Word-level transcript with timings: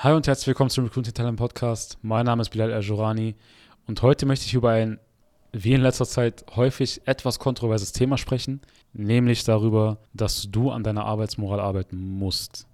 Hi 0.00 0.12
und 0.12 0.26
herzlich 0.26 0.48
willkommen 0.48 0.68
zum 0.68 0.84
Recruiting 0.84 1.14
Talent 1.14 1.38
Podcast. 1.38 1.96
Mein 2.02 2.26
Name 2.26 2.42
ist 2.42 2.50
Bilal 2.50 2.70
Ajurani 2.70 3.34
und 3.86 4.02
heute 4.02 4.26
möchte 4.26 4.44
ich 4.44 4.52
über 4.52 4.72
ein, 4.72 5.00
wie 5.52 5.72
in 5.72 5.80
letzter 5.80 6.04
Zeit, 6.04 6.44
häufig 6.54 7.00
etwas 7.06 7.38
kontroverses 7.38 7.92
Thema 7.92 8.18
sprechen, 8.18 8.60
nämlich 8.92 9.44
darüber, 9.44 9.96
dass 10.12 10.50
du 10.50 10.70
an 10.70 10.82
deiner 10.82 11.06
Arbeitsmoral 11.06 11.60
arbeiten 11.60 11.96
musst. 11.96 12.66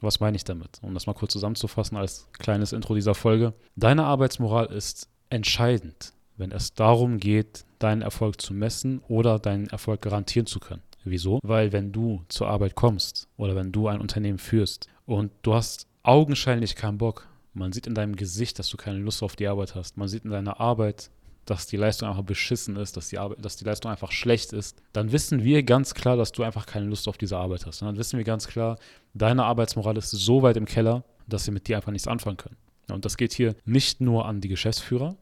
Was 0.00 0.20
meine 0.20 0.36
ich 0.36 0.44
damit? 0.44 0.78
Um 0.80 0.94
das 0.94 1.08
mal 1.08 1.12
kurz 1.14 1.32
zusammenzufassen 1.32 1.96
als 1.96 2.28
kleines 2.38 2.72
Intro 2.72 2.94
dieser 2.94 3.16
Folge. 3.16 3.52
Deine 3.74 4.04
Arbeitsmoral 4.04 4.66
ist 4.66 5.08
entscheidend, 5.28 6.12
wenn 6.36 6.52
es 6.52 6.74
darum 6.74 7.18
geht, 7.18 7.64
deinen 7.80 8.02
Erfolg 8.02 8.40
zu 8.40 8.54
messen 8.54 9.02
oder 9.08 9.40
deinen 9.40 9.66
Erfolg 9.66 10.02
garantieren 10.02 10.46
zu 10.46 10.60
können. 10.60 10.82
Wieso? 11.02 11.40
Weil 11.42 11.72
wenn 11.72 11.90
du 11.90 12.22
zur 12.28 12.46
Arbeit 12.46 12.76
kommst 12.76 13.26
oder 13.36 13.56
wenn 13.56 13.72
du 13.72 13.88
ein 13.88 14.00
Unternehmen 14.00 14.38
führst 14.38 14.86
und 15.04 15.32
du 15.42 15.54
hast 15.54 15.89
augenscheinlich 16.02 16.76
keinen 16.76 16.98
Bock. 16.98 17.28
Man 17.52 17.72
sieht 17.72 17.86
in 17.86 17.94
deinem 17.94 18.16
Gesicht, 18.16 18.58
dass 18.58 18.68
du 18.68 18.76
keine 18.76 18.98
Lust 18.98 19.22
auf 19.22 19.36
die 19.36 19.48
Arbeit 19.48 19.74
hast. 19.74 19.96
Man 19.96 20.08
sieht 20.08 20.24
in 20.24 20.30
deiner 20.30 20.60
Arbeit, 20.60 21.10
dass 21.44 21.66
die 21.66 21.76
Leistung 21.76 22.08
einfach 22.08 22.22
beschissen 22.22 22.76
ist, 22.76 22.96
dass 22.96 23.08
die, 23.08 23.18
Arbeit, 23.18 23.44
dass 23.44 23.56
die 23.56 23.64
Leistung 23.64 23.90
einfach 23.90 24.12
schlecht 24.12 24.52
ist, 24.52 24.80
dann 24.92 25.10
wissen 25.10 25.42
wir 25.42 25.62
ganz 25.62 25.94
klar, 25.94 26.16
dass 26.16 26.32
du 26.32 26.42
einfach 26.44 26.66
keine 26.66 26.86
Lust 26.86 27.08
auf 27.08 27.18
diese 27.18 27.36
Arbeit 27.36 27.66
hast. 27.66 27.82
Und 27.82 27.88
dann 27.88 27.96
wissen 27.98 28.18
wir 28.18 28.24
ganz 28.24 28.46
klar, 28.46 28.78
deine 29.14 29.44
Arbeitsmoral 29.44 29.96
ist 29.96 30.10
so 30.10 30.42
weit 30.42 30.56
im 30.56 30.66
Keller, 30.66 31.04
dass 31.26 31.44
sie 31.44 31.50
mit 31.50 31.66
dir 31.66 31.76
einfach 31.76 31.92
nichts 31.92 32.06
anfangen 32.06 32.36
können. 32.36 32.56
Und 32.92 33.04
das 33.04 33.16
geht 33.16 33.32
hier 33.32 33.54
nicht 33.64 34.00
nur 34.00 34.26
an 34.26 34.40
die 34.40 34.48
Geschäftsführer, 34.48 35.16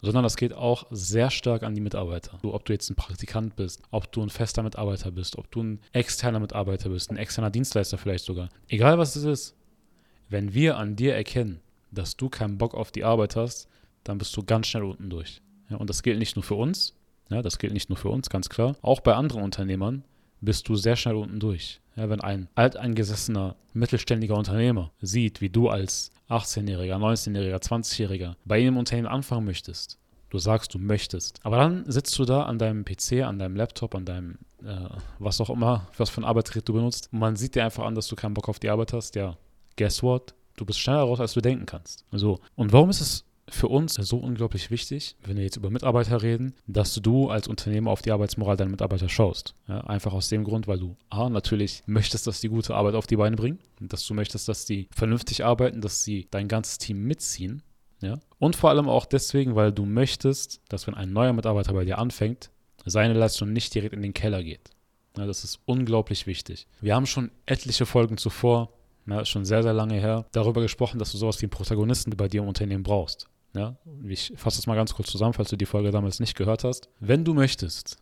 sondern 0.00 0.22
das 0.22 0.36
geht 0.36 0.52
auch 0.52 0.86
sehr 0.90 1.30
stark 1.30 1.62
an 1.62 1.74
die 1.74 1.80
Mitarbeiter. 1.80 2.38
ob 2.42 2.64
du 2.64 2.72
jetzt 2.72 2.88
ein 2.90 2.94
Praktikant 2.94 3.56
bist, 3.56 3.82
ob 3.90 4.10
du 4.12 4.22
ein 4.22 4.30
fester 4.30 4.62
Mitarbeiter 4.62 5.10
bist, 5.10 5.36
ob 5.36 5.50
du 5.50 5.62
ein 5.62 5.80
externer 5.92 6.40
Mitarbeiter 6.40 6.88
bist, 6.88 7.10
ein 7.10 7.16
externer 7.16 7.50
Dienstleister 7.50 7.98
vielleicht 7.98 8.24
sogar. 8.24 8.48
Egal 8.68 8.98
was 8.98 9.16
es 9.16 9.24
ist, 9.24 9.57
wenn 10.28 10.54
wir 10.54 10.76
an 10.76 10.96
dir 10.96 11.14
erkennen, 11.14 11.60
dass 11.90 12.16
du 12.16 12.28
keinen 12.28 12.58
Bock 12.58 12.74
auf 12.74 12.90
die 12.90 13.04
Arbeit 13.04 13.36
hast, 13.36 13.68
dann 14.04 14.18
bist 14.18 14.36
du 14.36 14.42
ganz 14.42 14.66
schnell 14.66 14.84
unten 14.84 15.10
durch. 15.10 15.40
Ja, 15.70 15.76
und 15.76 15.90
das 15.90 16.02
gilt 16.02 16.18
nicht 16.18 16.36
nur 16.36 16.42
für 16.42 16.54
uns, 16.54 16.94
ja, 17.30 17.42
das 17.42 17.58
gilt 17.58 17.72
nicht 17.72 17.88
nur 17.90 17.98
für 17.98 18.08
uns, 18.08 18.30
ganz 18.30 18.48
klar. 18.48 18.76
Auch 18.80 19.00
bei 19.00 19.14
anderen 19.14 19.42
Unternehmern 19.42 20.04
bist 20.40 20.68
du 20.68 20.76
sehr 20.76 20.96
schnell 20.96 21.16
unten 21.16 21.40
durch. 21.40 21.80
Ja, 21.96 22.08
wenn 22.08 22.20
ein 22.20 22.48
alteingesessener, 22.54 23.56
mittelständiger 23.74 24.36
Unternehmer 24.36 24.92
sieht, 25.00 25.40
wie 25.40 25.50
du 25.50 25.68
als 25.68 26.10
18-Jähriger, 26.30 26.96
19-Jähriger, 26.96 27.60
20-Jähriger 27.60 28.34
bei 28.44 28.60
ihm 28.60 28.68
im 28.68 28.76
Unternehmen 28.76 29.08
anfangen 29.08 29.44
möchtest, 29.44 29.98
du 30.30 30.38
sagst, 30.38 30.74
du 30.74 30.78
möchtest, 30.78 31.40
aber 31.42 31.56
dann 31.56 31.90
sitzt 31.90 32.18
du 32.18 32.24
da 32.24 32.44
an 32.44 32.58
deinem 32.58 32.84
PC, 32.84 33.24
an 33.24 33.38
deinem 33.38 33.56
Laptop, 33.56 33.94
an 33.94 34.04
deinem, 34.04 34.38
äh, 34.62 34.88
was 35.18 35.40
auch 35.40 35.50
immer, 35.50 35.88
was 35.96 36.10
für 36.10 36.20
ein 36.20 36.24
Arbeitsgerät 36.24 36.68
du 36.68 36.74
benutzt, 36.74 37.08
und 37.12 37.18
man 37.18 37.36
sieht 37.36 37.54
dir 37.54 37.64
einfach 37.64 37.84
an, 37.84 37.94
dass 37.94 38.08
du 38.08 38.16
keinen 38.16 38.34
Bock 38.34 38.48
auf 38.48 38.58
die 38.58 38.70
Arbeit 38.70 38.92
hast, 38.92 39.16
ja, 39.16 39.36
guess 39.78 40.02
what? 40.02 40.34
Du 40.56 40.66
bist 40.66 40.78
schneller 40.78 41.00
raus, 41.00 41.20
als 41.20 41.32
du 41.32 41.40
denken 41.40 41.64
kannst. 41.64 42.04
So. 42.12 42.40
Und 42.56 42.72
warum 42.72 42.90
ist 42.90 43.00
es 43.00 43.24
für 43.50 43.68
uns 43.68 43.94
so 43.94 44.18
unglaublich 44.18 44.70
wichtig, 44.70 45.16
wenn 45.24 45.36
wir 45.36 45.44
jetzt 45.44 45.56
über 45.56 45.70
Mitarbeiter 45.70 46.22
reden, 46.22 46.54
dass 46.66 46.94
du 46.94 47.30
als 47.30 47.48
Unternehmer 47.48 47.90
auf 47.90 48.02
die 48.02 48.12
Arbeitsmoral 48.12 48.56
deiner 48.56 48.70
Mitarbeiter 48.70 49.08
schaust. 49.08 49.54
Ja, 49.66 49.80
einfach 49.82 50.12
aus 50.12 50.28
dem 50.28 50.44
Grund, 50.44 50.68
weil 50.68 50.78
du 50.78 50.96
A, 51.08 51.28
natürlich 51.30 51.82
möchtest, 51.86 52.26
dass 52.26 52.40
die 52.40 52.48
gute 52.48 52.74
Arbeit 52.74 52.94
auf 52.94 53.06
die 53.06 53.16
Beine 53.16 53.36
bringen, 53.36 53.58
dass 53.80 54.06
du 54.06 54.14
möchtest, 54.14 54.48
dass 54.48 54.66
die 54.66 54.88
vernünftig 54.94 55.44
arbeiten, 55.44 55.80
dass 55.80 56.04
sie 56.04 56.28
dein 56.30 56.48
ganzes 56.48 56.78
Team 56.78 57.04
mitziehen. 57.04 57.62
Ja? 58.00 58.20
Und 58.38 58.56
vor 58.56 58.70
allem 58.70 58.88
auch 58.88 59.06
deswegen, 59.06 59.54
weil 59.54 59.72
du 59.72 59.84
möchtest, 59.84 60.60
dass 60.68 60.86
wenn 60.86 60.94
ein 60.94 61.12
neuer 61.12 61.32
Mitarbeiter 61.32 61.72
bei 61.72 61.84
dir 61.84 61.98
anfängt, 61.98 62.50
seine 62.84 63.14
Leistung 63.14 63.52
nicht 63.52 63.74
direkt 63.74 63.94
in 63.94 64.02
den 64.02 64.14
Keller 64.14 64.42
geht. 64.42 64.70
Ja, 65.16 65.26
das 65.26 65.42
ist 65.42 65.60
unglaublich 65.64 66.26
wichtig. 66.26 66.66
Wir 66.80 66.94
haben 66.94 67.06
schon 67.06 67.30
etliche 67.46 67.86
Folgen 67.86 68.18
zuvor 68.18 68.72
ja, 69.08 69.20
ist 69.20 69.28
schon 69.28 69.44
sehr, 69.44 69.62
sehr 69.62 69.72
lange 69.72 69.94
her, 69.94 70.26
darüber 70.32 70.60
gesprochen, 70.60 70.98
dass 70.98 71.12
du 71.12 71.18
sowas 71.18 71.40
wie 71.40 71.46
einen 71.46 71.50
Protagonisten 71.50 72.10
bei 72.16 72.28
dir 72.28 72.42
im 72.42 72.48
Unternehmen 72.48 72.82
brauchst. 72.82 73.28
Ja, 73.54 73.76
ich 74.06 74.32
fasse 74.36 74.58
das 74.58 74.66
mal 74.66 74.74
ganz 74.74 74.94
kurz 74.94 75.10
zusammen, 75.10 75.32
falls 75.32 75.50
du 75.50 75.56
die 75.56 75.66
Folge 75.66 75.90
damals 75.90 76.20
nicht 76.20 76.36
gehört 76.36 76.64
hast. 76.64 76.88
Wenn 77.00 77.24
du 77.24 77.34
möchtest, 77.34 77.96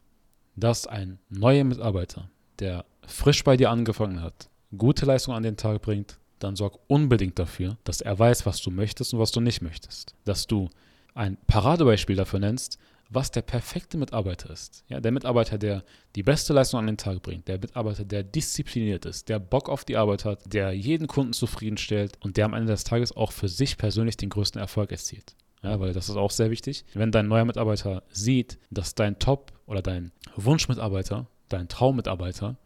dass 0.57 0.87
ein 0.87 1.19
neuer 1.29 1.65
Mitarbeiter, 1.65 2.31
der 2.59 2.85
frisch 3.07 3.45
bei 3.45 3.57
dir 3.57 3.71
angefangen 3.71 4.23
hat, 4.23 4.49
gute 4.77 5.07
Leistung 5.07 5.35
an 5.35 5.45
den 5.45 5.57
Tag 5.57 5.83
bringt, 5.83 6.19
dann 6.39 6.57
sorg 6.57 6.79
unbedingt 6.89 7.39
dafür, 7.39 7.77
dass 7.85 8.01
er 8.01 8.19
weiß, 8.19 8.45
was 8.45 8.61
du 8.61 8.71
möchtest 8.71 9.15
und 9.15 9.21
was 9.21 9.31
du 9.31 9.41
nicht 9.41 9.63
möchtest. 9.63 10.15
Dass 10.25 10.47
du 10.47 10.69
ein 11.15 11.39
Paradebeispiel 11.47 12.17
dafür 12.17 12.41
nennst, 12.41 12.79
was 13.09 13.31
der 13.31 13.43
perfekte 13.43 13.99
Mitarbeiter 13.99 14.51
ist. 14.51 14.85
Ja, 14.89 15.01
der 15.01 15.13
Mitarbeiter, 15.13 15.59
der 15.59 15.85
die 16.15 16.23
beste 16.23 16.53
Leistung 16.53 16.81
an 16.81 16.87
den 16.87 16.97
Tag 16.97 17.23
bringt, 17.23 17.49
der 17.49 17.59
Mitarbeiter, 17.59 18.05
der 18.05 18.23
diszipliniert 18.23 19.07
ist, 19.07 19.29
der 19.29 19.39
Bock 19.39 19.69
auf 19.69 19.85
die 19.85 19.97
Arbeit 19.97 20.25
hat, 20.25 20.41
der 20.53 20.73
jeden 20.73 21.07
Kunden 21.07 21.33
zufriedenstellt 21.33 22.19
und 22.21 22.37
der 22.37 22.47
am 22.47 22.55
Ende 22.55 22.73
des 22.73 22.85
Tages 22.85 23.17
auch 23.17 23.33
für 23.33 23.49
sich 23.49 23.79
persönlich 23.79 24.17
den 24.17 24.31
größten 24.31 24.61
Erfolg 24.61 24.91
erzielt. 24.91 25.37
Ja, 25.63 25.81
weil 25.81 25.93
das 25.93 26.09
ist 26.09 26.17
auch 26.17 26.31
sehr 26.31 26.51
wichtig. 26.51 26.85
Wenn 26.95 27.13
dein 27.13 27.29
neuer 27.29 27.45
Mitarbeiter 27.45 28.03
sieht, 28.11 28.59
dass 28.71 28.95
dein 28.95 29.19
Top 29.19 29.53
oder 29.67 29.83
dein 29.83 30.13
Wunschmitarbeiter, 30.37 31.27
dein 31.49 31.69
Traummitarbeiter 31.69 32.57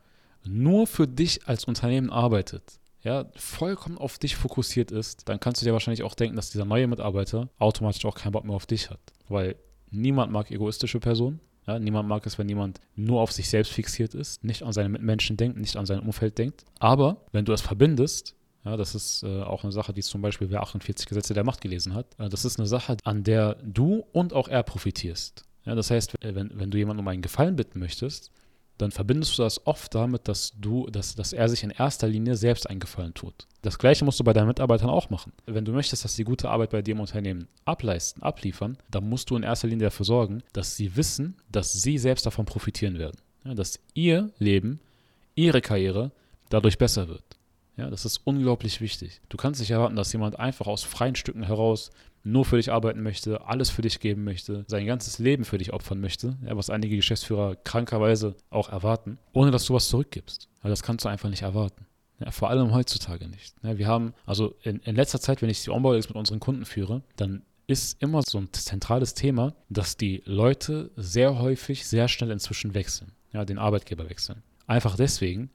nur 0.44 0.86
für 0.86 1.06
dich 1.06 1.46
als 1.46 1.64
Unternehmen 1.64 2.10
arbeitet, 2.10 2.80
ja, 3.02 3.26
vollkommen 3.36 3.96
auf 3.96 4.18
dich 4.18 4.36
fokussiert 4.36 4.90
ist, 4.90 5.28
dann 5.28 5.40
kannst 5.40 5.62
du 5.62 5.64
dir 5.64 5.72
wahrscheinlich 5.72 6.02
auch 6.02 6.14
denken, 6.14 6.36
dass 6.36 6.50
dieser 6.50 6.66
neue 6.66 6.86
Mitarbeiter 6.86 7.48
automatisch 7.58 8.04
auch 8.04 8.14
keinen 8.14 8.32
Bock 8.32 8.44
mehr 8.44 8.56
auf 8.56 8.66
dich 8.66 8.90
hat. 8.90 9.00
Weil 9.28 9.56
Niemand 9.90 10.32
mag 10.32 10.50
egoistische 10.50 11.00
Personen. 11.00 11.40
Ja, 11.66 11.78
niemand 11.78 12.08
mag 12.08 12.24
es, 12.26 12.38
wenn 12.38 12.48
jemand 12.48 12.80
nur 12.96 13.20
auf 13.20 13.32
sich 13.32 13.48
selbst 13.48 13.72
fixiert 13.72 14.14
ist, 14.14 14.42
nicht 14.42 14.62
an 14.62 14.72
seine 14.72 14.88
Mitmenschen 14.88 15.36
denkt, 15.36 15.58
nicht 15.58 15.76
an 15.76 15.86
sein 15.86 16.00
Umfeld 16.00 16.38
denkt. 16.38 16.64
Aber 16.78 17.18
wenn 17.32 17.44
du 17.44 17.52
es 17.52 17.60
verbindest, 17.60 18.34
ja, 18.64 18.76
das 18.76 18.94
ist 18.94 19.22
äh, 19.22 19.42
auch 19.42 19.62
eine 19.62 19.72
Sache, 19.72 19.92
die 19.92 20.02
zum 20.02 20.22
Beispiel 20.22 20.50
wer 20.50 20.62
48 20.62 21.06
Gesetze 21.06 21.34
der 21.34 21.44
Macht 21.44 21.60
gelesen 21.60 21.94
hat, 21.94 22.06
äh, 22.18 22.28
das 22.28 22.44
ist 22.44 22.58
eine 22.58 22.66
Sache, 22.66 22.96
an 23.04 23.24
der 23.24 23.56
du 23.62 24.04
und 24.12 24.32
auch 24.32 24.48
er 24.48 24.62
profitierst. 24.62 25.44
Ja, 25.64 25.74
das 25.74 25.90
heißt, 25.90 26.14
wenn, 26.22 26.50
wenn 26.54 26.70
du 26.70 26.78
jemanden 26.78 27.00
um 27.00 27.08
einen 27.08 27.22
Gefallen 27.22 27.56
bitten 27.56 27.78
möchtest, 27.78 28.30
dann 28.80 28.90
verbindest 28.90 29.36
du 29.38 29.42
das 29.42 29.66
oft 29.66 29.94
damit, 29.94 30.28
dass 30.28 30.52
du, 30.58 30.86
dass, 30.88 31.14
dass 31.14 31.32
er 31.32 31.48
sich 31.48 31.62
in 31.62 31.70
erster 31.70 32.08
Linie 32.08 32.36
selbst 32.36 32.68
einen 32.68 32.80
Gefallen 32.80 33.14
tut. 33.14 33.46
Das 33.62 33.78
gleiche 33.78 34.04
musst 34.04 34.18
du 34.20 34.24
bei 34.24 34.32
deinen 34.32 34.48
Mitarbeitern 34.48 34.88
auch 34.88 35.10
machen. 35.10 35.32
Wenn 35.46 35.64
du 35.64 35.72
möchtest, 35.72 36.04
dass 36.04 36.16
sie 36.16 36.24
gute 36.24 36.48
Arbeit 36.48 36.70
bei 36.70 36.82
dir 36.82 36.92
im 36.92 37.00
Unternehmen 37.00 37.48
ableisten, 37.64 38.22
abliefern, 38.22 38.78
dann 38.90 39.08
musst 39.08 39.30
du 39.30 39.36
in 39.36 39.42
erster 39.42 39.68
Linie 39.68 39.86
dafür 39.86 40.06
sorgen, 40.06 40.42
dass 40.52 40.76
sie 40.76 40.96
wissen, 40.96 41.36
dass 41.50 41.72
sie 41.72 41.98
selbst 41.98 42.24
davon 42.24 42.46
profitieren 42.46 42.98
werden. 42.98 43.18
Ja, 43.44 43.54
dass 43.54 43.80
ihr 43.94 44.30
Leben, 44.38 44.80
ihre 45.34 45.60
Karriere 45.60 46.12
dadurch 46.48 46.78
besser 46.78 47.08
wird. 47.08 47.24
Ja, 47.76 47.88
das 47.88 48.04
ist 48.04 48.20
unglaublich 48.24 48.80
wichtig. 48.80 49.20
Du 49.28 49.36
kannst 49.36 49.60
nicht 49.60 49.70
erwarten, 49.70 49.96
dass 49.96 50.12
jemand 50.12 50.38
einfach 50.38 50.66
aus 50.66 50.82
freien 50.82 51.14
Stücken 51.14 51.42
heraus 51.42 51.90
nur 52.22 52.44
für 52.44 52.56
dich 52.56 52.70
arbeiten 52.70 53.02
möchte, 53.02 53.46
alles 53.46 53.70
für 53.70 53.82
dich 53.82 54.00
geben 54.00 54.24
möchte, 54.24 54.64
sein 54.68 54.86
ganzes 54.86 55.18
Leben 55.18 55.44
für 55.44 55.58
dich 55.58 55.72
opfern 55.72 56.00
möchte, 56.00 56.36
ja, 56.44 56.56
was 56.56 56.70
einige 56.70 56.96
Geschäftsführer 56.96 57.56
krankerweise 57.56 58.36
auch 58.50 58.68
erwarten, 58.68 59.18
ohne 59.32 59.50
dass 59.50 59.64
du 59.64 59.74
was 59.74 59.88
zurückgibst. 59.88 60.48
Weil 60.62 60.70
das 60.70 60.82
kannst 60.82 61.04
du 61.04 61.08
einfach 61.08 61.30
nicht 61.30 61.42
erwarten. 61.42 61.86
Ja, 62.18 62.30
vor 62.30 62.50
allem 62.50 62.74
heutzutage 62.74 63.28
nicht. 63.28 63.54
Ja, 63.62 63.78
wir 63.78 63.86
haben, 63.86 64.12
also 64.26 64.54
in, 64.62 64.80
in 64.80 64.94
letzter 64.94 65.20
Zeit, 65.20 65.40
wenn 65.40 65.48
ich 65.48 65.64
die 65.64 65.70
Onboardings 65.70 66.08
mit 66.08 66.16
unseren 66.16 66.40
Kunden 66.40 66.66
führe, 66.66 67.02
dann 67.16 67.42
ist 67.66 68.02
immer 68.02 68.22
so 68.22 68.38
ein 68.38 68.52
zentrales 68.52 69.14
Thema, 69.14 69.54
dass 69.68 69.96
die 69.96 70.22
Leute 70.26 70.90
sehr 70.96 71.38
häufig 71.38 71.86
sehr 71.86 72.08
schnell 72.08 72.30
inzwischen 72.30 72.74
wechseln, 72.74 73.12
ja, 73.32 73.44
den 73.44 73.58
Arbeitgeber 73.58 74.10
wechseln. 74.10 74.42
Einfach 74.66 74.96
deswegen, 74.96 75.50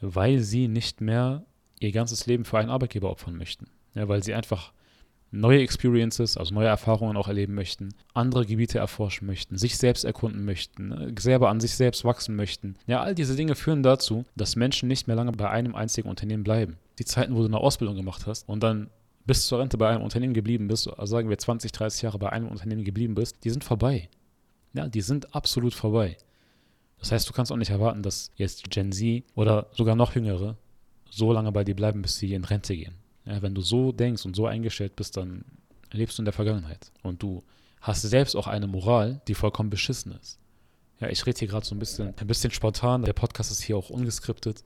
weil 0.00 0.40
sie 0.40 0.68
nicht 0.68 1.00
mehr 1.00 1.44
ihr 1.80 1.92
ganzes 1.92 2.26
Leben 2.26 2.44
für 2.44 2.58
einen 2.58 2.70
Arbeitgeber 2.70 3.10
opfern 3.10 3.36
möchten. 3.36 3.68
Ja, 3.94 4.06
weil 4.08 4.22
sie 4.22 4.34
einfach 4.34 4.72
neue 5.40 5.60
Experiences, 5.60 6.36
also 6.36 6.54
neue 6.54 6.66
Erfahrungen 6.66 7.16
auch 7.16 7.28
erleben 7.28 7.54
möchten, 7.54 7.94
andere 8.14 8.46
Gebiete 8.46 8.78
erforschen 8.78 9.26
möchten, 9.26 9.56
sich 9.56 9.76
selbst 9.76 10.04
erkunden 10.04 10.44
möchten, 10.44 10.88
ne, 10.88 11.14
selber 11.18 11.48
an 11.48 11.60
sich 11.60 11.74
selbst 11.74 12.04
wachsen 12.04 12.36
möchten. 12.36 12.76
Ja, 12.86 13.02
all 13.02 13.14
diese 13.14 13.36
Dinge 13.36 13.54
führen 13.54 13.82
dazu, 13.82 14.24
dass 14.36 14.56
Menschen 14.56 14.88
nicht 14.88 15.06
mehr 15.06 15.16
lange 15.16 15.32
bei 15.32 15.48
einem 15.48 15.74
einzigen 15.74 16.08
Unternehmen 16.08 16.44
bleiben. 16.44 16.76
Die 16.98 17.04
Zeiten, 17.04 17.34
wo 17.34 17.40
du 17.40 17.46
eine 17.46 17.58
Ausbildung 17.58 17.96
gemacht 17.96 18.26
hast 18.26 18.48
und 18.48 18.62
dann 18.62 18.90
bis 19.26 19.46
zur 19.46 19.58
Rente 19.58 19.76
bei 19.76 19.88
einem 19.88 20.02
Unternehmen 20.02 20.34
geblieben 20.34 20.68
bist, 20.68 20.88
also 20.88 21.16
sagen 21.16 21.28
wir 21.28 21.38
20, 21.38 21.72
30 21.72 22.02
Jahre 22.02 22.18
bei 22.18 22.30
einem 22.30 22.48
Unternehmen 22.48 22.84
geblieben 22.84 23.14
bist, 23.14 23.36
die 23.44 23.50
sind 23.50 23.64
vorbei. 23.64 24.08
Ja, 24.72 24.88
die 24.88 25.00
sind 25.00 25.34
absolut 25.34 25.74
vorbei. 25.74 26.16
Das 26.98 27.12
heißt, 27.12 27.28
du 27.28 27.32
kannst 27.32 27.52
auch 27.52 27.56
nicht 27.56 27.70
erwarten, 27.70 28.02
dass 28.02 28.30
jetzt 28.36 28.70
Gen 28.70 28.92
Z 28.92 29.24
oder 29.34 29.66
sogar 29.72 29.96
noch 29.96 30.14
jüngere 30.14 30.56
so 31.10 31.32
lange 31.32 31.52
bei 31.52 31.64
dir 31.64 31.74
bleiben, 31.74 32.02
bis 32.02 32.18
sie 32.18 32.34
in 32.34 32.44
Rente 32.44 32.76
gehen. 32.76 32.94
Ja, 33.26 33.42
wenn 33.42 33.54
du 33.54 33.60
so 33.60 33.92
denkst 33.92 34.24
und 34.24 34.36
so 34.36 34.46
eingestellt 34.46 34.96
bist, 34.96 35.16
dann 35.16 35.44
lebst 35.92 36.18
du 36.18 36.22
in 36.22 36.24
der 36.26 36.32
Vergangenheit. 36.32 36.92
Und 37.02 37.22
du 37.22 37.42
hast 37.80 38.02
selbst 38.02 38.36
auch 38.36 38.46
eine 38.46 38.66
Moral, 38.66 39.20
die 39.28 39.34
vollkommen 39.34 39.70
beschissen 39.70 40.12
ist. 40.12 40.38
Ja, 41.00 41.08
ich 41.08 41.26
rede 41.26 41.38
hier 41.38 41.48
gerade 41.48 41.66
so 41.66 41.74
ein 41.74 41.78
bisschen, 41.78 42.14
ein 42.16 42.26
bisschen 42.26 42.50
spontan. 42.50 43.02
Der 43.02 43.12
Podcast 43.12 43.50
ist 43.50 43.62
hier 43.62 43.76
auch 43.76 43.90
ungeskriptet, 43.90 44.64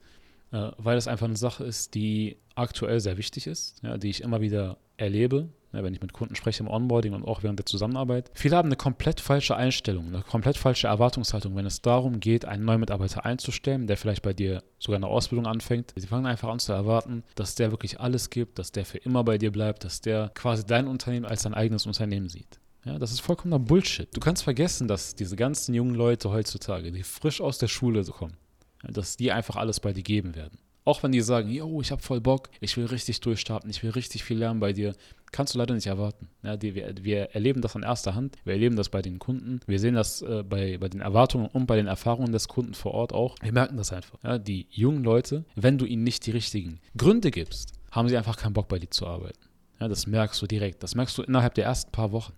äh, 0.51 0.71
weil 0.77 0.97
es 0.97 1.07
einfach 1.07 1.25
eine 1.25 1.35
Sache 1.35 1.63
ist, 1.63 1.93
die 1.93 2.37
aktuell 2.55 2.99
sehr 2.99 3.17
wichtig 3.17 3.47
ist, 3.47 3.81
ja, 3.83 3.97
die 3.97 4.09
ich 4.09 4.21
immer 4.21 4.41
wieder 4.41 4.77
erlebe, 4.97 5.49
ne, 5.71 5.83
wenn 5.83 5.93
ich 5.93 6.01
mit 6.01 6.13
Kunden 6.13 6.35
spreche 6.35 6.63
im 6.63 6.69
Onboarding 6.69 7.13
und 7.13 7.25
auch 7.25 7.43
während 7.43 7.59
der 7.59 7.65
Zusammenarbeit. 7.65 8.31
Viele 8.33 8.55
haben 8.55 8.67
eine 8.67 8.75
komplett 8.75 9.19
falsche 9.19 9.55
Einstellung, 9.55 10.07
eine 10.07 10.21
komplett 10.21 10.57
falsche 10.57 10.87
Erwartungshaltung, 10.87 11.55
wenn 11.55 11.65
es 11.65 11.81
darum 11.81 12.19
geht, 12.19 12.45
einen 12.45 12.65
neuen 12.65 12.79
Mitarbeiter 12.79 13.25
einzustellen, 13.25 13.87
der 13.87 13.97
vielleicht 13.97 14.21
bei 14.21 14.33
dir 14.33 14.63
sogar 14.79 14.97
eine 14.97 15.07
Ausbildung 15.07 15.47
anfängt. 15.47 15.93
Sie 15.95 16.07
fangen 16.07 16.25
einfach 16.25 16.49
an 16.49 16.59
zu 16.59 16.73
erwarten, 16.73 17.23
dass 17.35 17.55
der 17.55 17.71
wirklich 17.71 17.99
alles 17.99 18.29
gibt, 18.29 18.59
dass 18.59 18.71
der 18.71 18.85
für 18.85 18.97
immer 18.97 19.23
bei 19.23 19.37
dir 19.37 19.51
bleibt, 19.51 19.83
dass 19.83 20.01
der 20.01 20.31
quasi 20.33 20.65
dein 20.65 20.87
Unternehmen 20.87 21.25
als 21.25 21.43
sein 21.43 21.53
eigenes 21.53 21.85
Unternehmen 21.85 22.29
sieht. 22.29 22.59
Ja, 22.83 22.97
das 22.97 23.11
ist 23.11 23.19
vollkommener 23.19 23.59
Bullshit. 23.59 24.09
Du 24.11 24.19
kannst 24.19 24.43
vergessen, 24.43 24.87
dass 24.87 25.15
diese 25.15 25.35
ganzen 25.35 25.75
jungen 25.75 25.93
Leute 25.93 26.31
heutzutage, 26.31 26.91
die 26.91 27.03
frisch 27.03 27.39
aus 27.39 27.59
der 27.59 27.67
Schule 27.67 28.03
kommen, 28.05 28.37
dass 28.83 29.17
die 29.17 29.31
einfach 29.31 29.55
alles 29.55 29.79
bei 29.79 29.93
dir 29.93 30.01
geben 30.01 30.35
werden. 30.35 30.57
Auch 30.83 31.03
wenn 31.03 31.11
die 31.11 31.21
sagen, 31.21 31.49
yo, 31.49 31.81
ich 31.81 31.91
habe 31.91 32.01
voll 32.01 32.21
Bock, 32.21 32.49
ich 32.59 32.75
will 32.75 32.85
richtig 32.85 33.21
durchstarten, 33.21 33.69
ich 33.69 33.83
will 33.83 33.91
richtig 33.91 34.23
viel 34.23 34.37
lernen 34.37 34.59
bei 34.59 34.73
dir, 34.73 34.95
kannst 35.31 35.53
du 35.53 35.59
leider 35.59 35.75
nicht 35.75 35.87
erwarten. 35.87 36.27
Ja, 36.43 36.57
die, 36.57 36.73
wir, 36.73 36.93
wir, 37.01 37.35
erleben 37.35 37.61
das 37.61 37.75
an 37.75 37.83
erster 37.83 38.15
Hand, 38.15 38.35
wir 38.43 38.53
erleben 38.53 38.75
das 38.75 38.89
bei 38.89 39.01
den 39.01 39.19
Kunden, 39.19 39.59
wir 39.67 39.79
sehen 39.79 39.93
das 39.93 40.21
äh, 40.21 40.43
bei, 40.43 40.77
bei 40.79 40.89
den 40.89 41.01
Erwartungen 41.01 41.47
und 41.47 41.67
bei 41.67 41.75
den 41.75 41.87
Erfahrungen 41.87 42.31
des 42.31 42.47
Kunden 42.47 42.73
vor 42.73 42.93
Ort 42.93 43.13
auch. 43.13 43.35
Wir 43.41 43.53
merken 43.53 43.77
das 43.77 43.93
einfach. 43.93 44.17
Ja, 44.23 44.39
die 44.39 44.67
jungen 44.71 45.03
Leute, 45.03 45.45
wenn 45.55 45.77
du 45.77 45.85
ihnen 45.85 46.03
nicht 46.03 46.25
die 46.25 46.31
richtigen 46.31 46.79
Gründe 46.97 47.29
gibst, 47.29 47.73
haben 47.91 48.09
sie 48.09 48.17
einfach 48.17 48.37
keinen 48.37 48.53
Bock 48.53 48.67
bei 48.67 48.79
dir 48.79 48.89
zu 48.89 49.05
arbeiten. 49.05 49.39
Ja, 49.79 49.87
das 49.87 50.07
merkst 50.07 50.41
du 50.41 50.47
direkt. 50.47 50.83
Das 50.83 50.95
merkst 50.95 51.17
du 51.17 51.23
innerhalb 51.23 51.55
der 51.55 51.65
ersten 51.65 51.91
paar 51.91 52.11
Wochen 52.11 52.33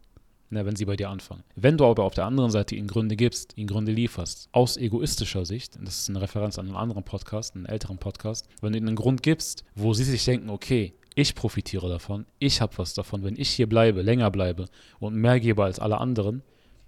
ne, 0.54 0.66
wenn 0.66 0.76
sie 0.76 0.86
bei 0.86 0.96
dir 0.96 1.10
anfangen. 1.10 1.44
Wenn 1.56 1.78
du 1.78 1.86
aber 1.86 2.04
auf 2.04 2.14
der 2.14 2.26
anderen 2.26 2.52
Seite 2.52 2.76
ihnen 2.76 2.88
Gründe 2.88 3.16
gibst, 3.16 3.58
ihnen 3.58 3.68
Gründe 3.68 3.92
lieferst, 3.92 4.50
aus 4.52 4.78
egoistischer 4.78 5.46
Sicht, 5.46 5.78
das 5.82 6.00
ist 6.00 6.10
eine 6.10 6.22
Referenz 6.22 6.58
an 6.58 6.68
einen 6.68 6.76
anderen 6.76 7.04
Podcast, 7.04 7.56
einen 7.56 7.66
älteren 7.66 7.98
Podcast, 7.98 8.48
wenn 8.62 8.72
du 8.72 8.78
ihnen 8.78 8.88
einen 8.88 8.96
Grund 8.96 9.24
gibst, 9.24 9.64
wo 9.76 9.94
sie 9.94 10.04
sich 10.04 10.24
denken, 10.24 10.50
okay, 10.50 10.94
ich 11.16 11.36
profitiere 11.36 11.90
davon, 11.90 12.26
ich 12.40 12.62
habe 12.62 12.78
was 12.78 12.94
davon, 12.94 13.24
wenn 13.24 13.36
ich 13.38 13.50
hier 13.50 13.68
bleibe, 13.68 14.02
länger 14.02 14.32
bleibe 14.32 14.66
und 15.00 15.16
mehr 15.16 15.40
gebe 15.40 15.64
als 15.64 15.80
alle 15.80 16.00
anderen, 16.00 16.42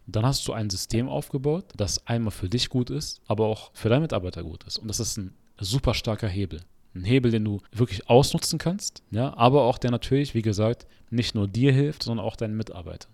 dann 0.07 0.25
hast 0.25 0.47
du 0.47 0.53
ein 0.53 0.69
System 0.69 1.09
aufgebaut, 1.09 1.65
das 1.75 2.05
einmal 2.07 2.31
für 2.31 2.49
dich 2.49 2.69
gut 2.69 2.89
ist, 2.89 3.21
aber 3.27 3.47
auch 3.47 3.71
für 3.73 3.89
deine 3.89 4.01
Mitarbeiter 4.01 4.43
gut 4.43 4.63
ist. 4.63 4.77
Und 4.77 4.87
das 4.87 4.99
ist 4.99 5.17
ein 5.17 5.33
super 5.59 5.93
starker 5.93 6.27
Hebel. 6.27 6.61
Ein 6.93 7.03
Hebel, 7.03 7.31
den 7.31 7.43
du 7.43 7.61
wirklich 7.73 8.09
ausnutzen 8.09 8.57
kannst, 8.57 9.03
ja, 9.11 9.35
aber 9.35 9.63
auch 9.63 9.77
der 9.77 9.91
natürlich, 9.91 10.33
wie 10.33 10.41
gesagt, 10.41 10.87
nicht 11.09 11.35
nur 11.35 11.47
dir 11.47 11.73
hilft, 11.73 12.03
sondern 12.03 12.25
auch 12.25 12.35
deinen 12.35 12.55
Mitarbeitern. 12.55 13.11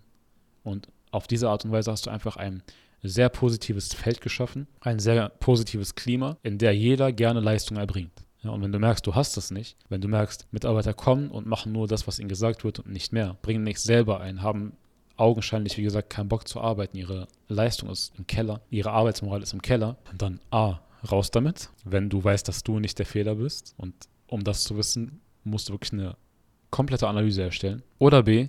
Und 0.62 0.88
auf 1.10 1.26
diese 1.26 1.48
Art 1.48 1.64
und 1.64 1.72
Weise 1.72 1.90
hast 1.90 2.06
du 2.06 2.10
einfach 2.10 2.36
ein 2.36 2.62
sehr 3.02 3.28
positives 3.28 3.92
Feld 3.94 4.20
geschaffen, 4.20 4.68
ein 4.80 4.98
sehr 4.98 5.28
positives 5.28 5.94
Klima, 5.94 6.36
in 6.42 6.58
der 6.58 6.74
jeder 6.74 7.12
gerne 7.12 7.40
Leistung 7.40 7.76
erbringt. 7.76 8.12
Ja, 8.42 8.50
und 8.50 8.62
wenn 8.62 8.72
du 8.72 8.78
merkst, 8.78 9.06
du 9.06 9.14
hast 9.14 9.36
das 9.36 9.50
nicht, 9.50 9.76
wenn 9.88 10.00
du 10.00 10.08
merkst, 10.08 10.46
Mitarbeiter 10.50 10.94
kommen 10.94 11.30
und 11.30 11.46
machen 11.46 11.72
nur 11.72 11.86
das, 11.86 12.06
was 12.06 12.18
ihnen 12.18 12.28
gesagt 12.28 12.64
wird 12.64 12.80
und 12.80 12.88
nicht 12.90 13.12
mehr, 13.12 13.36
bringen 13.42 13.62
nichts 13.62 13.84
selber 13.84 14.20
ein, 14.20 14.42
haben 14.42 14.72
augenscheinlich, 15.16 15.76
wie 15.76 15.82
gesagt, 15.82 16.10
keinen 16.10 16.28
Bock 16.28 16.48
zu 16.48 16.60
arbeiten, 16.60 16.96
ihre 16.96 17.28
Leistung 17.48 17.90
ist 17.90 18.12
im 18.18 18.26
Keller, 18.26 18.60
ihre 18.70 18.90
Arbeitsmoral 18.90 19.42
ist 19.42 19.52
im 19.52 19.62
Keller, 19.62 19.96
dann 20.16 20.40
A, 20.50 20.80
raus 21.10 21.30
damit, 21.30 21.70
wenn 21.84 22.08
du 22.08 22.22
weißt, 22.22 22.46
dass 22.48 22.62
du 22.62 22.78
nicht 22.78 22.98
der 22.98 23.06
Fehler 23.06 23.36
bist. 23.36 23.74
Und 23.76 23.94
um 24.26 24.42
das 24.44 24.64
zu 24.64 24.76
wissen, 24.76 25.20
musst 25.44 25.68
du 25.68 25.74
wirklich 25.74 25.92
eine 25.92 26.16
komplette 26.70 27.08
Analyse 27.08 27.42
erstellen. 27.42 27.82
Oder 27.98 28.22
B, 28.22 28.48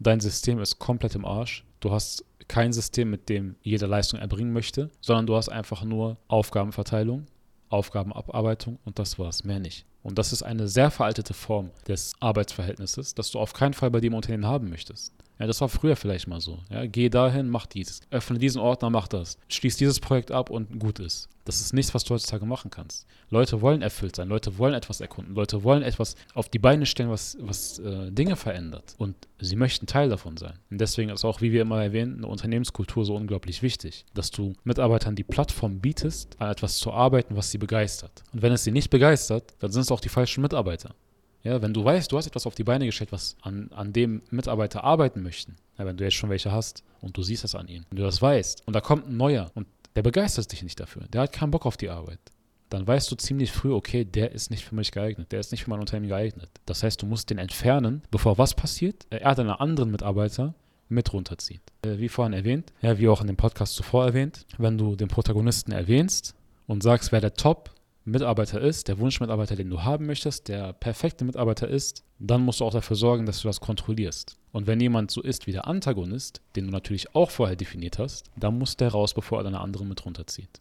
dein 0.00 0.20
System 0.20 0.58
ist 0.58 0.78
komplett 0.78 1.14
im 1.14 1.24
Arsch. 1.24 1.64
Du 1.78 1.92
hast 1.92 2.24
kein 2.48 2.72
System, 2.72 3.10
mit 3.10 3.28
dem 3.28 3.54
jeder 3.62 3.86
Leistung 3.86 4.18
erbringen 4.18 4.52
möchte, 4.52 4.90
sondern 5.00 5.26
du 5.26 5.36
hast 5.36 5.48
einfach 5.48 5.84
nur 5.84 6.16
Aufgabenverteilung, 6.26 7.26
Aufgabenabarbeitung 7.68 8.78
und 8.84 8.98
das 8.98 9.18
war's, 9.18 9.44
mehr 9.44 9.60
nicht. 9.60 9.86
Und 10.02 10.18
das 10.18 10.32
ist 10.32 10.42
eine 10.42 10.66
sehr 10.66 10.90
veraltete 10.90 11.34
Form 11.34 11.70
des 11.86 12.14
Arbeitsverhältnisses, 12.18 13.14
das 13.14 13.30
du 13.30 13.38
auf 13.38 13.52
keinen 13.52 13.74
Fall 13.74 13.90
bei 13.90 14.00
dem 14.00 14.14
Unternehmen 14.14 14.46
haben 14.46 14.70
möchtest. 14.70 15.12
Ja, 15.40 15.46
das 15.46 15.62
war 15.62 15.70
früher 15.70 15.96
vielleicht 15.96 16.28
mal 16.28 16.40
so. 16.40 16.58
Ja, 16.68 16.84
geh 16.84 17.08
dahin, 17.08 17.48
mach 17.48 17.64
dies. 17.64 18.02
Öffne 18.10 18.38
diesen 18.38 18.60
Ordner, 18.60 18.90
mach 18.90 19.08
das. 19.08 19.38
Schließ 19.48 19.78
dieses 19.78 19.98
Projekt 19.98 20.30
ab 20.30 20.50
und 20.50 20.78
gut 20.78 20.98
ist. 20.98 21.30
Das 21.46 21.62
ist 21.62 21.72
nichts, 21.72 21.94
was 21.94 22.04
du 22.04 22.12
heutzutage 22.12 22.44
machen 22.44 22.70
kannst. 22.70 23.06
Leute 23.30 23.62
wollen 23.62 23.80
erfüllt 23.80 24.16
sein, 24.16 24.28
Leute 24.28 24.58
wollen 24.58 24.74
etwas 24.74 25.00
erkunden, 25.00 25.34
Leute 25.34 25.64
wollen 25.64 25.82
etwas 25.82 26.14
auf 26.34 26.50
die 26.50 26.58
Beine 26.58 26.84
stellen, 26.84 27.08
was, 27.08 27.38
was 27.40 27.78
äh, 27.78 28.12
Dinge 28.12 28.36
verändert. 28.36 28.94
Und 28.98 29.16
sie 29.38 29.56
möchten 29.56 29.86
Teil 29.86 30.10
davon 30.10 30.36
sein. 30.36 30.58
Und 30.70 30.78
deswegen 30.78 31.08
ist 31.08 31.24
auch, 31.24 31.40
wie 31.40 31.52
wir 31.52 31.62
immer 31.62 31.82
erwähnen, 31.82 32.18
eine 32.18 32.26
Unternehmenskultur 32.26 33.06
so 33.06 33.16
unglaublich 33.16 33.62
wichtig. 33.62 34.04
Dass 34.12 34.30
du 34.30 34.52
Mitarbeitern 34.64 35.16
die 35.16 35.24
Plattform 35.24 35.80
bietest, 35.80 36.36
an 36.38 36.50
etwas 36.50 36.76
zu 36.76 36.92
arbeiten, 36.92 37.34
was 37.34 37.50
sie 37.50 37.58
begeistert. 37.58 38.22
Und 38.34 38.42
wenn 38.42 38.52
es 38.52 38.64
sie 38.64 38.72
nicht 38.72 38.90
begeistert, 38.90 39.54
dann 39.60 39.72
sind 39.72 39.82
es 39.82 39.90
auch 39.90 40.00
die 40.00 40.10
falschen 40.10 40.42
Mitarbeiter. 40.42 40.94
Ja, 41.42 41.62
wenn 41.62 41.72
du 41.72 41.84
weißt, 41.84 42.12
du 42.12 42.18
hast 42.18 42.26
etwas 42.26 42.46
auf 42.46 42.54
die 42.54 42.64
Beine 42.64 42.86
gestellt, 42.86 43.12
was 43.12 43.36
an, 43.42 43.70
an 43.72 43.92
dem 43.92 44.22
Mitarbeiter 44.30 44.84
arbeiten 44.84 45.22
möchten, 45.22 45.56
ja, 45.78 45.86
wenn 45.86 45.96
du 45.96 46.04
jetzt 46.04 46.14
schon 46.14 46.30
welche 46.30 46.52
hast 46.52 46.84
und 47.00 47.16
du 47.16 47.22
siehst 47.22 47.44
das 47.44 47.54
an 47.54 47.68
ihnen, 47.68 47.86
wenn 47.90 47.96
du 47.96 48.02
das 48.02 48.20
weißt 48.20 48.66
und 48.66 48.74
da 48.74 48.80
kommt 48.80 49.08
ein 49.08 49.16
neuer 49.16 49.50
und 49.54 49.66
der 49.96 50.02
begeistert 50.02 50.52
dich 50.52 50.62
nicht 50.62 50.78
dafür, 50.78 51.02
der 51.08 51.22
hat 51.22 51.32
keinen 51.32 51.50
Bock 51.50 51.66
auf 51.66 51.76
die 51.76 51.88
Arbeit, 51.88 52.20
dann 52.68 52.86
weißt 52.86 53.10
du 53.10 53.16
ziemlich 53.16 53.50
früh, 53.50 53.72
okay, 53.72 54.04
der 54.04 54.32
ist 54.32 54.50
nicht 54.50 54.64
für 54.64 54.74
mich 54.74 54.92
geeignet, 54.92 55.32
der 55.32 55.40
ist 55.40 55.50
nicht 55.50 55.64
für 55.64 55.70
mein 55.70 55.80
Unternehmen 55.80 56.08
geeignet. 56.08 56.50
Das 56.66 56.82
heißt, 56.82 57.02
du 57.02 57.06
musst 57.06 57.28
den 57.30 57.38
entfernen, 57.38 58.02
bevor 58.10 58.38
was 58.38 58.54
passiert, 58.54 59.06
er 59.10 59.34
dann 59.34 59.48
einen 59.48 59.58
anderen 59.58 59.90
Mitarbeiter 59.90 60.54
mit 60.88 61.12
runterzieht. 61.12 61.62
Äh, 61.82 61.98
wie 61.98 62.08
vorhin 62.08 62.32
erwähnt, 62.32 62.72
ja, 62.82 62.98
wie 62.98 63.08
auch 63.08 63.20
in 63.20 63.26
dem 63.26 63.36
Podcast 63.36 63.74
zuvor 63.74 64.06
erwähnt, 64.06 64.46
wenn 64.58 64.78
du 64.78 64.96
den 64.96 65.08
Protagonisten 65.08 65.72
erwähnst 65.72 66.34
und 66.66 66.82
sagst, 66.82 67.12
wer 67.12 67.20
der 67.20 67.34
Top 67.34 67.70
Mitarbeiter 68.04 68.60
ist, 68.60 68.88
der 68.88 68.98
Wunschmitarbeiter, 68.98 69.56
den 69.56 69.70
du 69.70 69.82
haben 69.82 70.06
möchtest, 70.06 70.48
der 70.48 70.72
perfekte 70.72 71.24
Mitarbeiter 71.24 71.68
ist, 71.68 72.02
dann 72.18 72.42
musst 72.42 72.60
du 72.60 72.64
auch 72.64 72.72
dafür 72.72 72.96
sorgen, 72.96 73.26
dass 73.26 73.42
du 73.42 73.48
das 73.48 73.60
kontrollierst. 73.60 74.36
Und 74.52 74.66
wenn 74.66 74.80
jemand 74.80 75.10
so 75.10 75.22
ist 75.22 75.46
wie 75.46 75.52
der 75.52 75.66
Antagonist, 75.66 76.40
den 76.56 76.66
du 76.66 76.72
natürlich 76.72 77.14
auch 77.14 77.30
vorher 77.30 77.56
definiert 77.56 77.98
hast, 77.98 78.30
dann 78.36 78.58
muss 78.58 78.76
der 78.76 78.88
raus, 78.88 79.14
bevor 79.14 79.40
er 79.40 79.44
deine 79.44 79.60
anderen 79.60 79.88
mit 79.88 80.04
runterzieht. 80.04 80.60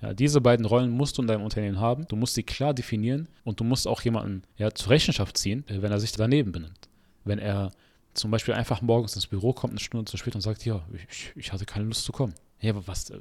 Ja, 0.00 0.14
diese 0.14 0.40
beiden 0.40 0.64
Rollen 0.64 0.90
musst 0.90 1.18
du 1.18 1.22
in 1.22 1.28
deinem 1.28 1.42
Unternehmen 1.42 1.80
haben. 1.80 2.06
Du 2.06 2.16
musst 2.16 2.34
sie 2.34 2.44
klar 2.44 2.72
definieren 2.72 3.28
und 3.44 3.58
du 3.60 3.64
musst 3.64 3.86
auch 3.86 4.00
jemanden 4.02 4.42
ja, 4.56 4.70
zur 4.72 4.90
Rechenschaft 4.90 5.36
ziehen, 5.36 5.64
äh, 5.68 5.82
wenn 5.82 5.92
er 5.92 6.00
sich 6.00 6.12
daneben 6.12 6.52
benimmt. 6.52 6.88
Wenn 7.24 7.38
er 7.38 7.72
zum 8.14 8.30
Beispiel 8.30 8.54
einfach 8.54 8.80
morgens 8.80 9.14
ins 9.14 9.26
Büro 9.26 9.52
kommt, 9.52 9.72
eine 9.72 9.80
Stunde 9.80 10.04
zu 10.10 10.16
spät 10.16 10.34
und 10.34 10.40
sagt, 10.40 10.64
ja, 10.64 10.84
ich, 10.92 11.32
ich 11.36 11.52
hatte 11.52 11.66
keine 11.66 11.86
Lust 11.86 12.04
zu 12.04 12.12
kommen. 12.12 12.34
Ja, 12.60 12.72
aber 12.72 12.86
was, 12.86 13.10
äh, 13.10 13.20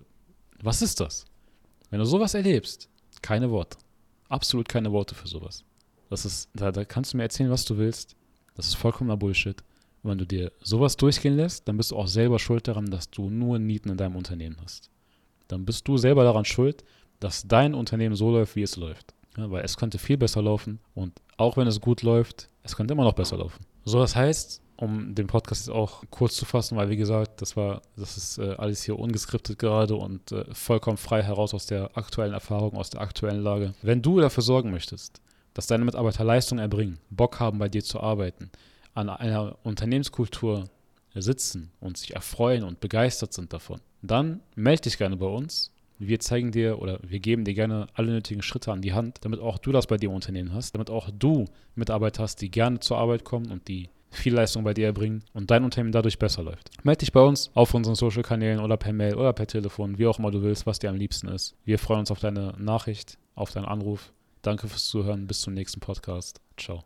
was 0.61 0.81
ist 0.81 0.99
das? 0.99 1.25
Wenn 1.89 1.99
du 1.99 2.05
sowas 2.05 2.33
erlebst, 2.33 2.89
keine 3.21 3.51
Worte. 3.51 3.77
Absolut 4.29 4.67
keine 4.67 4.91
Worte 4.91 5.15
für 5.15 5.27
sowas. 5.27 5.63
Das 6.09 6.25
ist, 6.25 6.49
da, 6.53 6.71
da 6.71 6.85
kannst 6.85 7.13
du 7.13 7.17
mir 7.17 7.23
erzählen, 7.23 7.49
was 7.49 7.65
du 7.65 7.77
willst. 7.77 8.15
Das 8.55 8.67
ist 8.67 8.75
vollkommener 8.75 9.17
Bullshit. 9.17 9.63
Wenn 10.03 10.17
du 10.17 10.25
dir 10.25 10.51
sowas 10.61 10.95
durchgehen 10.95 11.35
lässt, 11.35 11.67
dann 11.67 11.77
bist 11.77 11.91
du 11.91 11.97
auch 11.97 12.07
selber 12.07 12.39
schuld 12.39 12.67
daran, 12.67 12.89
dass 12.89 13.09
du 13.09 13.29
nur 13.29 13.59
Nieten 13.59 13.89
in 13.89 13.97
deinem 13.97 14.15
Unternehmen 14.15 14.57
hast. 14.63 14.89
Dann 15.47 15.65
bist 15.65 15.87
du 15.87 15.97
selber 15.97 16.23
daran 16.23 16.45
schuld, 16.45 16.83
dass 17.19 17.47
dein 17.47 17.73
Unternehmen 17.73 18.15
so 18.15 18.31
läuft, 18.31 18.55
wie 18.55 18.61
es 18.61 18.75
läuft. 18.75 19.13
Ja, 19.37 19.49
weil 19.51 19.63
es 19.63 19.77
könnte 19.77 19.97
viel 19.97 20.17
besser 20.17 20.41
laufen 20.41 20.79
und 20.95 21.21
auch 21.37 21.57
wenn 21.57 21.67
es 21.67 21.81
gut 21.81 22.01
läuft, 22.01 22.49
es 22.63 22.75
könnte 22.75 22.93
immer 22.93 23.03
noch 23.03 23.13
besser 23.13 23.37
laufen. 23.37 23.65
So, 23.85 23.99
das 23.99 24.15
heißt, 24.15 24.61
um 24.77 25.15
den 25.15 25.27
Podcast 25.27 25.67
jetzt 25.67 25.75
auch 25.75 26.03
kurz 26.11 26.35
zu 26.35 26.45
fassen, 26.45 26.77
weil 26.77 26.89
wie 26.89 26.97
gesagt, 26.97 27.41
das 27.41 27.57
war, 27.57 27.81
das 27.95 28.15
ist 28.15 28.37
äh, 28.37 28.55
alles 28.57 28.83
hier 28.83 28.97
ungeskriptet 28.97 29.57
gerade 29.57 29.95
und 29.95 30.31
äh, 30.31 30.45
vollkommen 30.53 30.97
frei 30.97 31.23
heraus 31.23 31.53
aus 31.53 31.65
der 31.65 31.97
aktuellen 31.97 32.33
Erfahrung, 32.33 32.77
aus 32.77 32.91
der 32.91 33.01
aktuellen 33.01 33.41
Lage. 33.41 33.73
Wenn 33.81 34.01
du 34.01 34.19
dafür 34.19 34.43
sorgen 34.43 34.71
möchtest, 34.71 35.19
dass 35.55 35.65
deine 35.65 35.83
Mitarbeiter 35.83 36.23
Leistung 36.23 36.59
erbringen, 36.59 36.99
Bock 37.09 37.39
haben, 37.39 37.57
bei 37.57 37.69
dir 37.69 37.83
zu 37.83 37.99
arbeiten, 37.99 38.51
an 38.93 39.09
einer 39.09 39.57
Unternehmenskultur 39.63 40.69
sitzen 41.15 41.71
und 41.79 41.97
sich 41.97 42.15
erfreuen 42.15 42.63
und 42.63 42.79
begeistert 42.79 43.33
sind 43.33 43.53
davon, 43.53 43.81
dann 44.03 44.41
melde 44.55 44.83
dich 44.83 44.99
gerne 44.99 45.17
bei 45.17 45.25
uns. 45.25 45.71
Wir 45.97 46.19
zeigen 46.19 46.51
dir 46.51 46.79
oder 46.79 46.99
wir 47.01 47.19
geben 47.19 47.43
dir 47.43 47.55
gerne 47.55 47.87
alle 47.95 48.11
nötigen 48.11 48.43
Schritte 48.43 48.71
an 48.71 48.83
die 48.83 48.93
Hand, 48.93 49.17
damit 49.21 49.39
auch 49.39 49.57
du 49.57 49.71
das 49.71 49.87
bei 49.87 49.97
dir 49.97 50.09
im 50.09 50.15
Unternehmen 50.15 50.53
hast, 50.53 50.75
damit 50.75 50.91
auch 50.91 51.09
du 51.09 51.45
Mitarbeiter 51.73 52.21
hast, 52.21 52.41
die 52.41 52.51
gerne 52.51 52.79
zur 52.79 52.99
Arbeit 52.99 53.23
kommen 53.23 53.49
und 53.49 53.67
die 53.67 53.89
viel 54.09 54.33
Leistung 54.33 54.63
bei 54.63 54.73
dir 54.73 54.87
erbringen 54.87 55.23
und 55.33 55.51
dein 55.51 55.63
Unternehmen 55.63 55.91
dadurch 55.91 56.19
besser 56.19 56.43
läuft. 56.43 56.71
Melde 56.83 56.99
dich 56.99 57.11
bei 57.11 57.21
uns 57.21 57.51
auf 57.53 57.73
unseren 57.73 57.95
Social-Kanälen 57.95 58.59
oder 58.59 58.77
per 58.77 58.93
Mail 58.93 59.15
oder 59.15 59.33
per 59.33 59.47
Telefon, 59.47 59.97
wie 59.97 60.07
auch 60.07 60.19
immer 60.19 60.31
du 60.31 60.41
willst, 60.41 60.65
was 60.65 60.79
dir 60.79 60.89
am 60.89 60.95
liebsten 60.95 61.27
ist. 61.27 61.55
Wir 61.65 61.79
freuen 61.79 62.01
uns 62.01 62.11
auf 62.11 62.19
deine 62.19 62.53
Nachricht, 62.57 63.17
auf 63.35 63.51
deinen 63.51 63.65
Anruf. 63.65 64.11
Danke 64.41 64.67
fürs 64.67 64.85
Zuhören. 64.85 65.27
Bis 65.27 65.41
zum 65.41 65.53
nächsten 65.53 65.79
Podcast. 65.79 66.39
Ciao. 66.57 66.83